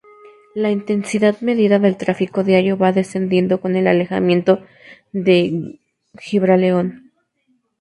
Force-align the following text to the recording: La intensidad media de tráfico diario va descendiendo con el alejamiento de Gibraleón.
La 0.55 0.71
intensidad 0.71 1.39
media 1.41 1.77
de 1.77 1.93
tráfico 1.93 2.43
diario 2.43 2.75
va 2.75 2.91
descendiendo 2.91 3.61
con 3.61 3.75
el 3.75 3.85
alejamiento 3.85 4.63
de 5.11 5.79
Gibraleón. 6.17 7.11